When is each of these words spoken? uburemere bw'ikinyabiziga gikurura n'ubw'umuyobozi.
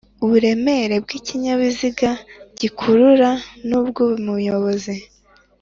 uburemere 0.23 0.95
bw'ikinyabiziga 1.03 2.09
gikurura 2.59 3.31
n'ubw'umuyobozi. 3.67 4.95